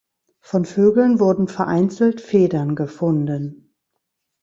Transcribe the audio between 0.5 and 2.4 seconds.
Vögeln wurden vereinzelt